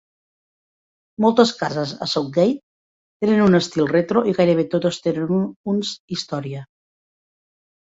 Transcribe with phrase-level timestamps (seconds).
[1.25, 2.55] Moltes cases a Soutgate
[3.27, 5.39] tenen un estil retro i gairebé totes tenen
[5.77, 6.67] uns història.